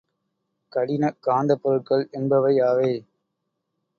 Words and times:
கடினக் 0.73 1.17
காந்தப் 1.21 1.61
பொருள்கள் 1.61 2.07
என்பவை 2.11 2.53
யாவை? 2.55 2.91